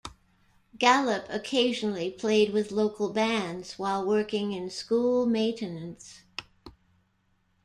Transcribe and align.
Gallup 0.79 1.27
occasionally 1.29 2.09
played 2.09 2.53
with 2.53 2.71
local 2.71 3.11
bands, 3.13 3.77
while 3.77 4.03
working 4.03 4.51
in 4.51 4.71
school 4.71 5.27
maintenance. 5.27 6.21